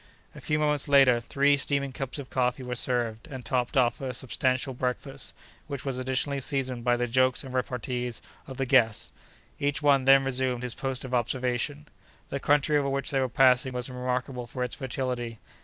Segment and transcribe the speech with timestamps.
[0.33, 4.15] A few moments later, three steaming cups of coffee were served, and topped off a
[4.15, 5.35] substantial breakfast,
[5.67, 9.11] which was additionally seasoned by the jokes and repartees of the guests.
[9.59, 11.85] Each one then resumed his post of observation.
[12.29, 15.37] The country over which they were passing was remarkable for its fertility.